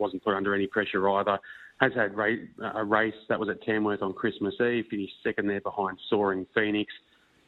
[0.00, 1.38] wasn't put under any pressure either.
[1.80, 2.12] Has had
[2.74, 6.92] a race that was at Tamworth on Christmas Eve, finished second there behind Soaring Phoenix,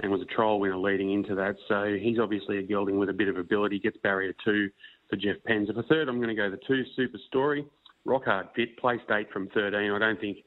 [0.00, 1.56] and was a trial winner leading into that.
[1.68, 3.78] So he's obviously a gelding with a bit of ability.
[3.78, 4.70] Gets barrier two
[5.10, 5.74] for Jeff Penza.
[5.74, 7.66] For third, I'm going to go the two Super Story.
[8.04, 9.92] Rock hard fit, placed eight from 13.
[9.92, 10.38] I don't think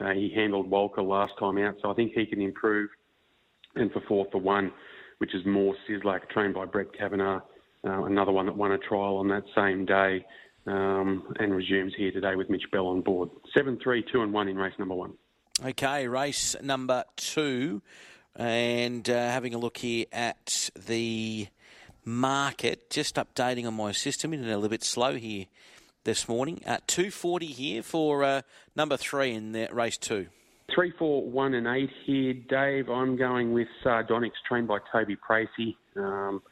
[0.00, 2.90] uh, he handled Walcha last time out, so I think he can improve.
[3.74, 4.70] And for fourth, the one,
[5.18, 7.42] which is more Sizzler, trained by Brett Cavanough,
[7.84, 10.24] uh, another one that won a trial on that same day
[10.66, 13.30] um, and resumes here today with Mitch Bell on board.
[13.54, 15.12] 7 3 2 and 1 in race number one.
[15.64, 17.82] Okay, race number two.
[18.36, 21.48] And uh, having a look here at the
[22.04, 25.46] market, just updating on my system, it's a little bit slow here
[26.04, 26.62] this morning.
[26.64, 28.42] At 240 here for uh,
[28.74, 30.28] number three in the race two.
[30.74, 32.88] Three, four, one, and eight here, Dave.
[32.88, 35.76] I'm going with Sardonyx, trained by Toby Precy.
[35.96, 36.42] Um,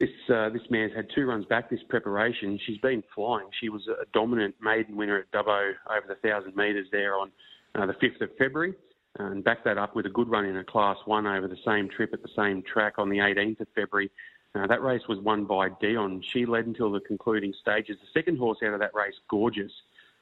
[0.00, 2.58] this uh, this mare's had two runs back this preparation.
[2.66, 3.46] She's been flying.
[3.60, 7.30] She was a dominant maiden winner at Dubbo over the thousand metres there on
[7.74, 8.74] uh, the 5th of February,
[9.18, 11.88] and backed that up with a good run in a Class One over the same
[11.88, 14.10] trip at the same track on the 18th of February.
[14.54, 16.22] Uh, that race was won by Dion.
[16.32, 17.96] She led until the concluding stages.
[18.00, 19.70] The second horse out of that race, Gorgeous,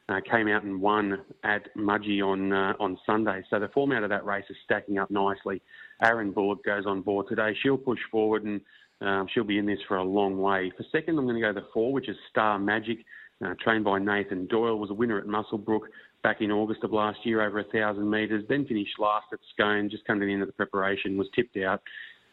[0.08, 3.42] uh, came out and won at Mudgee on uh, on Sunday.
[3.48, 5.62] So the form out of that race is stacking up nicely.
[6.02, 7.56] Aaron Bullock goes on board today.
[7.62, 8.60] She'll push forward and
[9.00, 10.72] um, she'll be in this for a long way.
[10.76, 12.98] For second, I'm going to go the four, which is Star Magic,
[13.44, 14.78] uh, trained by Nathan Doyle.
[14.78, 15.82] Was a winner at Muswellbrook
[16.22, 18.44] back in August of last year over a thousand metres.
[18.48, 19.88] Then finished last at Scone.
[19.90, 21.16] Just come to the end of the preparation.
[21.16, 21.80] Was tipped out.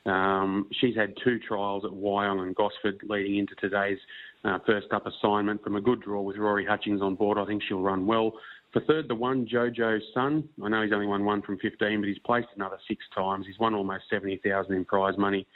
[0.08, 3.97] Um, she's had two trials at Wyong and Gosford leading into today's
[4.43, 7.39] uh, first up assignment from a good draw with Rory Hutchings on board.
[7.39, 8.33] I think she'll run well.
[8.71, 10.47] For third, the one, Jojo's son.
[10.63, 13.47] I know he's only won one from 15, but he's placed another six times.
[13.47, 15.47] He's won almost 70,000 in prize money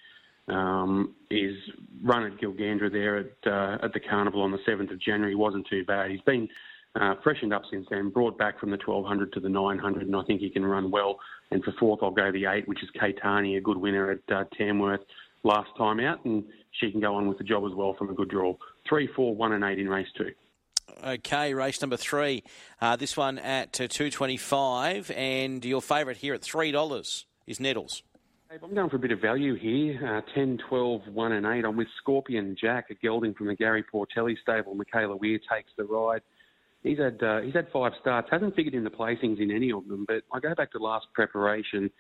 [0.50, 1.56] um, is
[2.04, 5.36] run at Gilgandra there at uh, at the carnival on the 7th of January.
[5.36, 6.12] wasn't too bad.
[6.12, 6.48] He's been
[7.00, 10.24] uh, freshened up since then, brought back from the 1200 to the 900, and I
[10.24, 11.20] think he can run well.
[11.52, 14.44] And for fourth, I'll go the eight, which is Kaitani, a good winner at uh,
[14.58, 15.02] Tamworth
[15.44, 16.44] last time out, and
[16.80, 18.56] she can go on with the job as well from a good draw.
[18.88, 20.32] Three, four, one, and eight in race two.
[21.04, 22.44] Okay, race number three.
[22.82, 27.60] Uh, this one at uh, two twenty-five, and your favourite here at three dollars is
[27.60, 28.04] Nettles.
[28.52, 30.18] I'm going for a bit of value here.
[30.18, 31.66] Uh, 10, 12, 1 and 8.
[31.66, 34.74] I'm with Scorpion Jack, a gelding from the Gary Portelli stable.
[34.74, 36.22] Michaela Weir takes the ride.
[36.82, 38.28] He's had uh, he's had five starts.
[38.32, 40.04] Hasn't figured in the placings in any of them.
[40.08, 41.92] But I go back to last preparation.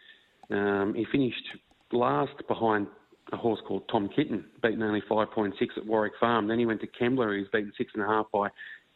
[0.49, 1.43] Um, he finished
[1.91, 2.87] last behind
[3.31, 6.47] a horse called Tom Kitten, beaten only 5.6 at Warwick Farm.
[6.47, 7.37] Then he went to Kembla.
[7.37, 8.47] He's beaten six and a half by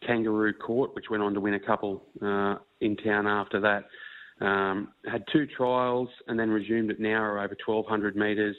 [0.04, 3.84] Kangaroo Court, which went on to win a couple uh, in town after that.
[4.42, 8.56] Um, had two trials and then resumed at Nowra over 1,200 metres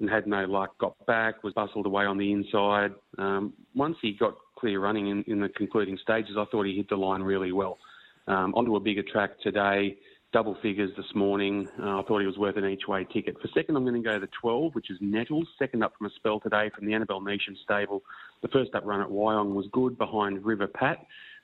[0.00, 0.78] and had no luck.
[0.78, 2.92] Got back, was bustled away on the inside.
[3.18, 6.88] Um, once he got clear running in, in, the concluding stages, I thought he hit
[6.88, 7.78] the line really well.
[8.26, 9.96] Um, onto a bigger track today,
[10.32, 11.66] double figures this morning.
[11.80, 13.36] Uh, I thought he was worth an each way ticket.
[13.40, 15.48] For second, I'm going to go the 12, which is Nettles.
[15.58, 18.02] Second up from a spell today from the Annabelle Neasham stable.
[18.42, 20.98] The first up run at Wyong was good behind River Pat.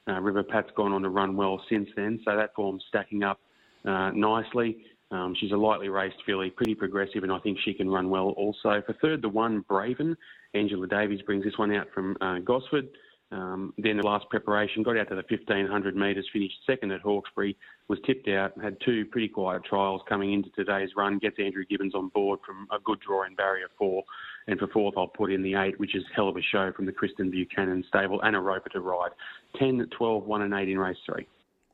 [0.06, 3.40] Uh, River Pat's gone on to run well since then, so that form's stacking up
[3.84, 4.78] uh, nicely.
[5.10, 8.30] Um, she's a lightly raced filly, pretty progressive, and I think she can run well
[8.30, 8.82] also.
[8.86, 10.16] For third, the one, Braven.
[10.54, 12.88] Angela Davies brings this one out from uh, Gosford.
[13.30, 17.56] Um, then the last preparation, got out to the 1500 metres, finished second at Hawkesbury,
[17.88, 21.94] was tipped out, had two pretty quiet trials coming into today's run, gets Andrew Gibbons
[21.94, 24.04] on board from a good draw in barrier four.
[24.46, 26.86] And for fourth, I'll put in the eight, which is hell of a show from
[26.86, 29.10] the Kristen Buchanan stable and a roper to ride.
[29.58, 31.26] 10, 12, 1 and 8 in race three.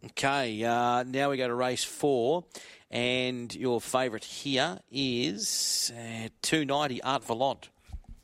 [0.03, 2.45] Okay, uh, now we go to race four,
[2.91, 7.69] and your favourite here is uh, 290 Art Volant.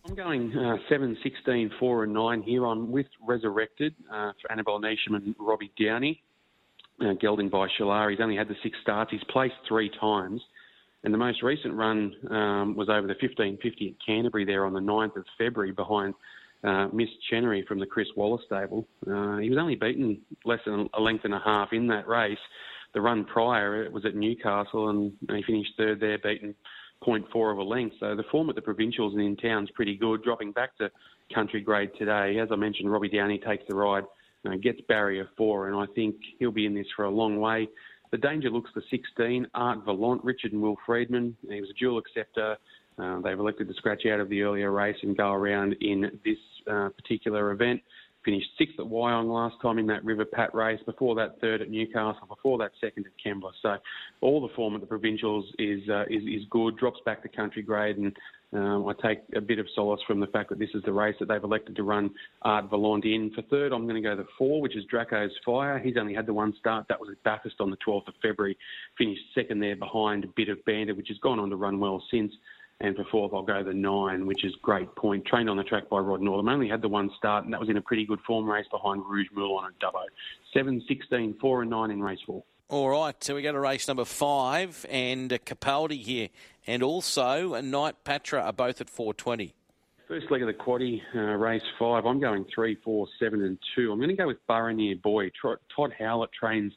[0.07, 2.65] I'm going uh, 7, 16, 4 and 9 here.
[2.67, 6.23] I'm with Resurrected uh, for Annabelle Neasham and Robbie Downey,
[7.03, 8.13] uh, gelding by Shalari.
[8.13, 9.11] He's only had the six starts.
[9.11, 10.41] He's placed three times.
[11.05, 14.81] And the most recent run um, was over the 1550 at Canterbury there on the
[14.81, 16.15] 9th of February behind
[16.65, 18.87] uh, Miss Chenery from the Chris Waller stable.
[19.07, 22.39] Uh, he was only beaten less than a length and a half in that race.
[22.95, 26.55] The run prior, it was at Newcastle, and he finished third there, beaten
[27.07, 27.97] 0.4 of a length.
[28.01, 30.23] So the form at the provincials and in town's pretty good.
[30.23, 30.91] Dropping back to
[31.35, 34.05] country grade today, as I mentioned, Robbie Downey takes the ride,
[34.47, 37.69] uh, gets barrier four, and I think he'll be in this for a long way.
[38.13, 41.37] The danger looks the 16, Art Volant, Richard and Will Freedman.
[41.49, 42.57] He was a dual acceptor.
[42.99, 46.39] Uh, they've elected to scratch out of the earlier race and go around in this
[46.71, 47.81] uh, particular event.
[48.25, 50.81] Finished sixth at Wyong last time in that River Pat race.
[50.85, 52.27] Before that, third at Newcastle.
[52.29, 53.53] Before that, second at Kembla.
[53.63, 53.77] So
[54.21, 56.77] all the form at the provincials is uh, is, is good.
[56.77, 58.13] Drops back to country grade, and
[58.53, 61.17] um, I take a bit of solace from the fact that this is the race
[61.21, 62.11] that they've elected to run
[62.43, 63.31] Art Volant in.
[63.35, 65.79] For third, I'm going to go the four, which is Draco's Fire.
[65.79, 66.87] He's only had the one start.
[66.89, 68.57] That was at Bathurst on the 12th of February.
[68.97, 72.03] Finished second there behind a Bit of Bandit, which has gone on to run well
[72.11, 72.33] since.
[72.81, 75.25] And for fourth, I'll go the nine, which is Great Point.
[75.25, 76.49] Trained on the track by Rod Northam.
[76.49, 79.03] Only had the one start, and that was in a pretty good form race behind
[79.09, 80.03] Rouge Moulin at Dubbo.
[80.53, 82.45] 7, 16, 4 and 9 in race four.
[82.69, 86.29] All right, so we go to race number five, and Capaldi here,
[86.67, 89.55] and also Knight Patra are both at 420.
[90.09, 92.05] First leg of the quaddy, uh, race five.
[92.05, 93.93] I'm going three, four, seven, and two.
[93.93, 95.31] I'm going to go with Burraneer Boy.
[95.41, 96.73] Todd Howlett trains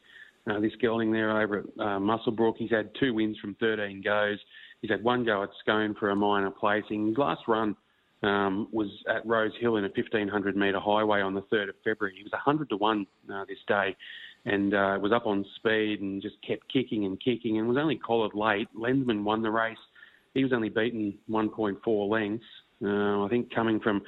[0.49, 2.55] uh, this gelding there over at uh, Muswellbrook.
[2.57, 4.37] He's had two wins from 13 goes.
[4.81, 7.07] He's had one go at Scone for a minor placing.
[7.07, 7.75] His last run
[8.23, 12.15] um, was at Rose Hill in a 1500 metre highway on the 3rd of February.
[12.17, 13.95] He was 100 to 1 uh, this day
[14.45, 17.97] and uh, was up on speed and just kept kicking and kicking and was only
[17.97, 18.67] collared late.
[18.77, 19.77] Lensman won the race.
[20.33, 22.45] He was only beaten 1.4 lengths.
[22.83, 24.01] Uh, I think coming from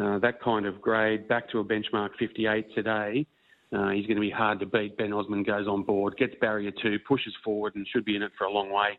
[0.00, 3.26] uh, that kind of grade back to a benchmark 58 today,
[3.72, 4.96] uh, he's going to be hard to beat.
[4.96, 8.32] Ben Osmond goes on board, gets barrier two, pushes forward, and should be in it
[8.36, 8.98] for a long way.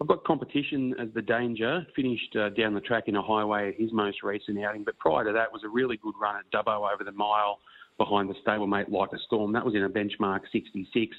[0.00, 1.86] I've got competition as the danger.
[1.94, 5.24] Finished uh, down the track in a highway at his most recent outing, but prior
[5.24, 7.58] to that was a really good run at Dubbo over the mile
[7.98, 9.52] behind the stablemate like a storm.
[9.52, 11.16] That was in a benchmark 66.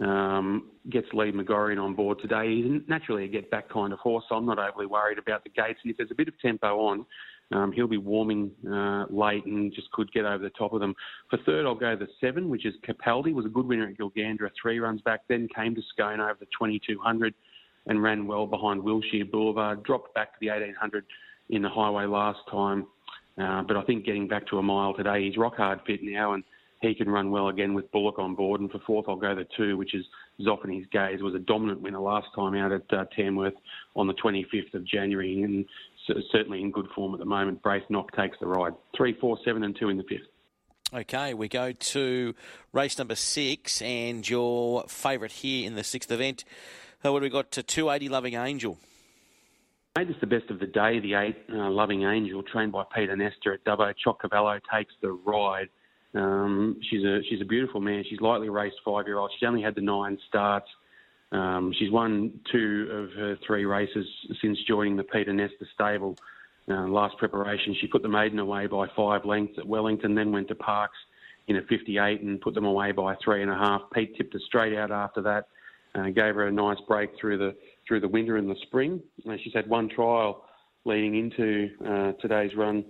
[0.00, 2.56] Um, gets Lee McGorrian on board today.
[2.56, 5.50] He's naturally a get back kind of horse, so I'm not overly worried about the
[5.50, 5.78] gates.
[5.82, 7.06] And if there's a bit of tempo on,
[7.52, 10.94] um, he'll be warming uh, late and just could get over the top of them.
[11.30, 13.32] For third, I'll go the seven, which is Capaldi.
[13.32, 15.20] Was a good winner at Gilgandra, three runs back.
[15.28, 17.34] Then came to Scone over the 2200
[17.86, 19.82] and ran well behind Wilshire Boulevard.
[19.82, 21.04] Dropped back to the 1800
[21.50, 22.86] in the highway last time.
[23.38, 26.34] Uh, but I think getting back to a mile today, he's rock hard fit now
[26.34, 26.44] and
[26.82, 28.60] he can run well again with Bullock on board.
[28.60, 30.04] And for fourth, I'll go the two, which is
[30.40, 31.22] Zoffany's Gaze.
[31.22, 33.54] Was a dominant winner last time out at uh, Tamworth
[33.94, 35.64] on the 25th of January and
[36.30, 37.62] certainly in good form at the moment.
[37.62, 38.72] Brace Knock takes the ride.
[38.96, 40.26] Three, four, seven, and two in the fifth.
[40.94, 42.34] Okay, we go to
[42.72, 46.44] race number six, and your favourite here in the sixth event.
[47.00, 47.50] What do we got?
[47.52, 48.78] To 280 Loving Angel.
[49.96, 53.16] Made this the best of the day, the eight uh, Loving Angel, trained by Peter
[53.16, 53.92] Nestor at Dubbo.
[54.02, 55.68] Choc Cavallo takes the ride.
[56.14, 58.04] Um, she's a she's a beautiful mare.
[58.08, 59.32] She's lightly raced five year old.
[59.38, 60.68] She's only had the nine starts.
[61.32, 64.06] Um, she's won two of her three races
[64.40, 66.16] since joining the Peter Nestor stable.
[66.68, 70.48] Uh, last preparation, she put the maiden away by five lengths at Wellington, then went
[70.48, 70.98] to Parkes
[71.48, 73.82] in a 58 and put them away by three and a half.
[73.92, 75.48] Pete tipped her straight out after that,
[75.94, 77.56] uh, gave her a nice break through the
[77.88, 79.02] through the winter and the spring.
[79.28, 80.44] Uh, she's had one trial
[80.84, 82.84] leading into uh, today's run.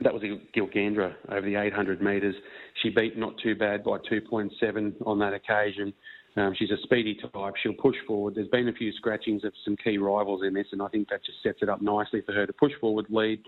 [0.00, 2.34] That was a Gilgandra over the 800 metres.
[2.82, 5.92] She beat not too bad by 2.7 on that occasion.
[6.36, 7.54] Um, she's a speedy type.
[7.62, 8.34] She'll push forward.
[8.34, 11.24] There's been a few scratchings of some key rivals in this, and I think that
[11.24, 13.42] just sets it up nicely for her to push forward, lead,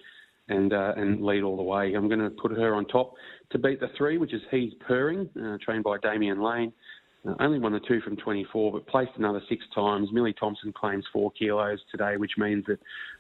[0.49, 1.95] and uh, and lead all the way.
[1.95, 3.15] I'm going to put her on top
[3.51, 6.73] to beat the three, which is He's Purring, uh, trained by Damien Lane.
[7.27, 10.11] Uh, only won the two from 24, but placed another six times.
[10.13, 12.79] Millie Thompson claims four kilos today, which means that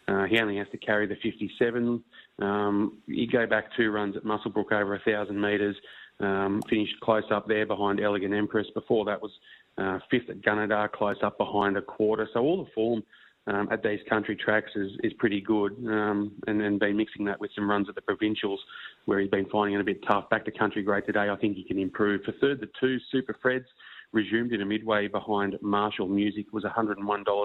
[0.09, 2.03] uh, he only has to carry the 57.
[2.41, 5.77] Um, you go back two runs at Muswellbrook over a thousand metres.
[6.21, 8.67] Um, finished close up there behind Elegant Empress.
[8.75, 9.33] Before that was
[9.79, 12.29] uh, fifth at Gunnedah, close up behind a quarter.
[12.33, 13.03] So all the form
[13.47, 17.39] um, at these country tracks is, is pretty good, um, and then been mixing that
[17.41, 18.61] with some runs at the provincials
[19.05, 20.31] where he's been finding it a bit tough.
[20.31, 22.23] Back to country grade today, I think he can improve.
[22.23, 23.67] For third, the two Super Freds
[24.13, 26.97] resumed in a midway behind Marshall Music was $101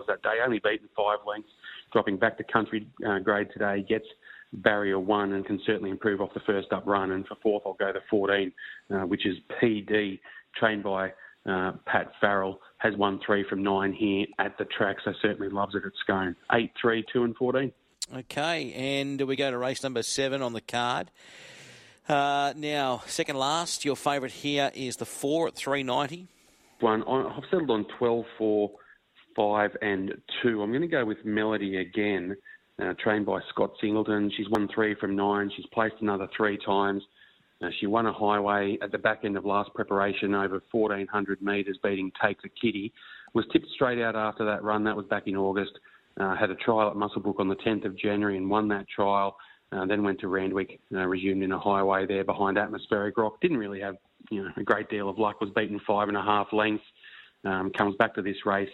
[0.08, 1.50] that day, only beaten five lengths,
[1.92, 3.84] dropping back to country uh, grade today.
[3.90, 4.06] Gets
[4.54, 7.12] barrier one and can certainly improve off the first up run.
[7.12, 8.52] And for fourth, I'll go the 14,
[8.92, 10.20] uh, which is PD,
[10.56, 11.14] trained by
[11.46, 12.60] uh, Pat Farrell.
[12.78, 16.36] Has won three from nine here at the track, so certainly loves it at Scone.
[16.54, 17.72] Eight, three, two, and 14.
[18.16, 21.12] Okay, and we go to race number seven on the card.
[22.08, 26.28] Uh, now, second last, your favourite here is the four at 390
[26.82, 27.04] one.
[27.04, 28.72] I've settled on 12, 4,
[29.36, 30.14] 5, and
[30.44, 30.62] 2.
[30.62, 32.36] I'm going to go with Melody again,
[32.82, 34.32] uh, trained by Scott Singleton.
[34.36, 35.52] She's won three from nine.
[35.56, 37.04] She's placed another three times.
[37.62, 41.78] Uh, she won a highway at the back end of last preparation over 1,400 metres,
[41.84, 42.94] beating Take the Kitty.
[43.34, 44.84] Was tipped straight out after that run.
[44.86, 45.72] That was back in August.
[46.20, 49.36] Uh, had a trial at Muswellbrook on the 10th of January and won that trial.
[49.72, 53.40] Uh, then went to Randwick, uh, resumed in a highway there behind Atmospheric Rock.
[53.40, 53.98] Didn't really have
[54.32, 55.40] you know a great deal of luck.
[55.42, 56.86] Was beaten five and a half lengths.
[57.46, 58.70] Um, comes back to this race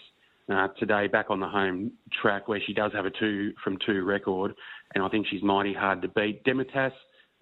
[0.51, 4.03] uh, today, back on the home track where she does have a two from two
[4.03, 4.53] record,
[4.93, 6.43] and I think she's mighty hard to beat.
[6.43, 6.91] Demitas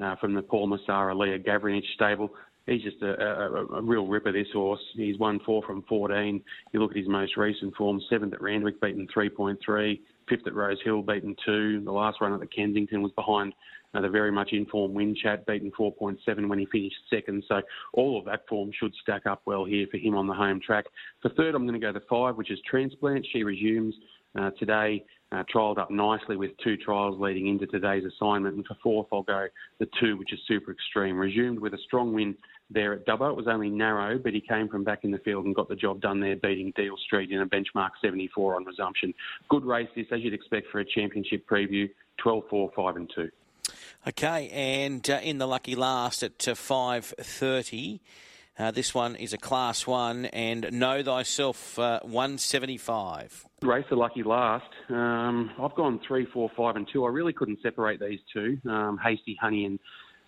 [0.01, 2.29] uh, from the Paul Messara Leah Gavranich stable.
[2.65, 4.79] He's just a, a, a, real ripper, this horse.
[4.95, 6.41] He's won four from 14.
[6.71, 10.77] You look at his most recent form, seventh at Randwick, beaten 3.3, fifth at Rose
[10.85, 11.81] Hill, beaten two.
[11.83, 13.53] The last run at the Kensington was behind
[13.93, 17.43] uh, the very much informed win chat, beaten 4.7 when he finished second.
[17.49, 17.61] So
[17.93, 20.85] all of that form should stack up well here for him on the home track.
[21.21, 23.27] For third, I'm going to go the five, which is Transplant.
[23.33, 23.95] She resumes
[24.39, 25.03] uh, today.
[25.31, 28.55] Uh, trialled up nicely with two trials leading into today's assignment.
[28.55, 29.47] And for fourth, I'll go
[29.79, 31.17] the two, which is super extreme.
[31.17, 32.35] Resumed with a strong win
[32.73, 33.29] there at Dubbo.
[33.29, 35.75] It was only narrow, but he came from back in the field and got the
[35.75, 39.13] job done there, beating Deal Street in a benchmark 74 on resumption.
[39.49, 41.89] Good race this, as you'd expect for a championship preview.
[42.17, 43.29] 12, 4, 5 and 2.
[44.07, 47.99] Okay, and uh, in the lucky last at uh, 5.30,
[48.59, 53.45] uh, this one is a Class 1 and Know Thyself uh, 175.
[53.61, 54.69] Race the lucky last.
[54.89, 57.03] Um, I've gone three, four, five, and 2.
[57.05, 59.79] I really couldn't separate these two, um, Hasty Honey and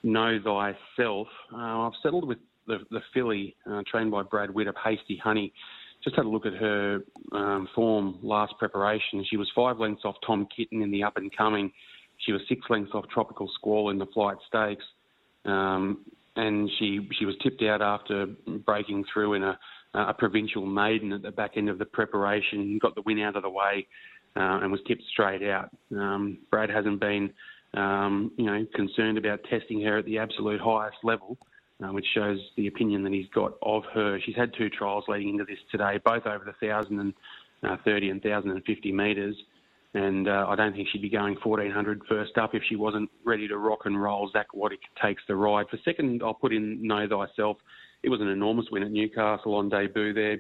[0.06, 1.28] Know Thyself.
[1.52, 5.52] Uh, I've settled with the, the filly uh, trained by Brad Witt of Hasty Honey.
[6.04, 7.00] Just had a look at her
[7.32, 9.26] um, form last preparation.
[9.30, 11.72] She was five lengths off Tom Kitten in the up and coming.
[12.20, 14.86] She was six lengths off Tropical Squall in the Flight Stakes.
[15.46, 18.28] Um, and she she was tipped out after
[18.66, 19.58] breaking through in a,
[19.94, 23.44] a provincial maiden at the back end of the preparation, got the win out of
[23.44, 23.88] the way,
[24.36, 25.70] uh, and was tipped straight out.
[25.92, 27.32] Um, Brad hasn't been,
[27.76, 31.38] um, you know, concerned about testing her at the absolute highest level,
[31.84, 34.20] uh, which shows the opinion that he's got of her.
[34.26, 37.14] She's had two trials leading into this today, both over the thousand and
[37.64, 39.36] uh, thirty and thousand and fifty metres
[39.96, 43.48] and uh, I don't think she'd be going 1400 first up if she wasn't ready
[43.48, 44.30] to rock and roll.
[44.32, 45.68] Zach Waddick takes the ride.
[45.70, 47.58] For second, I'll put in Know Thyself.
[48.04, 50.40] It was an enormous win at Newcastle on debut there.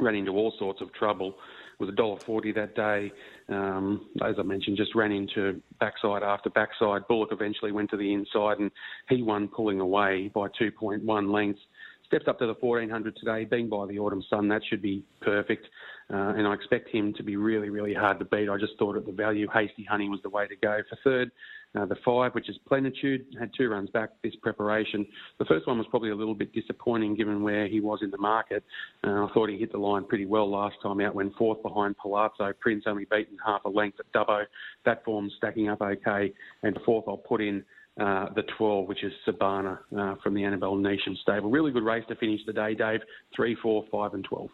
[0.00, 1.34] Ran into all sorts of trouble.
[1.78, 3.10] Was a dollar forty that day.
[3.48, 7.06] Um, as I mentioned, just ran into backside after backside.
[7.08, 8.70] Bullock eventually went to the inside, and
[9.08, 11.60] he won pulling away by 2.1 lengths.
[12.06, 14.48] Steps up to the 1400 today, being by the autumn sun.
[14.48, 15.66] That should be perfect.
[16.10, 18.48] Uh, and I expect him to be really, really hard to beat.
[18.48, 20.78] I just thought at the value, Hasty Honey was the way to go.
[20.88, 21.30] For third,
[21.74, 25.06] uh, the five, which is Plenitude, had two runs back this preparation.
[25.38, 28.18] The first one was probably a little bit disappointing given where he was in the
[28.18, 28.62] market.
[29.04, 31.96] Uh, I thought he hit the line pretty well last time out when fourth behind
[31.96, 32.52] Palazzo.
[32.60, 34.44] Prince only beaten half a length at Dubbo.
[34.84, 36.32] That form's stacking up okay.
[36.62, 37.64] And fourth, I'll put in
[38.00, 41.50] uh, the 12, which is Sabana uh, from the Annabelle Neasham stable.
[41.50, 43.00] Really good race to finish the day, Dave.
[43.34, 44.48] 3, 4, 5, and 12.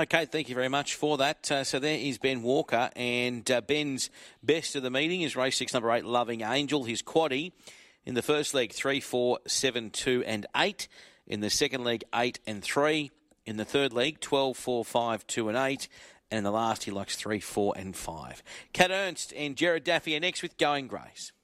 [0.00, 1.52] Okay, thank you very much for that.
[1.52, 4.08] Uh, so there is Ben Walker, and uh, Ben's
[4.42, 6.84] best of the meeting is race six, number eight, Loving Angel.
[6.84, 7.52] His quaddy
[8.06, 10.88] in the first leg, three, four, seven, two, and eight.
[11.26, 13.10] In the second leg, eight and three.
[13.44, 15.86] In the third leg, 12, 4, 5, 2, and 8.
[16.30, 18.42] And in the last, he likes 3, 4, and 5.
[18.72, 21.32] Cat Ernst and Jared Daffy are next with Going Grace.